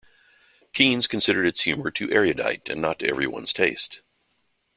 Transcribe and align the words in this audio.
Keynes 0.73 1.05
considered 1.05 1.45
its 1.45 1.61
humour 1.61 1.91
too 1.91 2.09
erudite 2.11 2.67
and 2.69 2.81
not 2.81 2.97
to 2.97 3.07
everyone's 3.07 3.53
taste. 3.53 4.01